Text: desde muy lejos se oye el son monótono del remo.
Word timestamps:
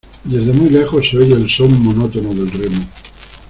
desde 0.23 0.51
muy 0.53 0.71
lejos 0.71 1.07
se 1.07 1.19
oye 1.19 1.35
el 1.35 1.47
son 1.47 1.79
monótono 1.83 2.33
del 2.33 2.49
remo. 2.49 2.85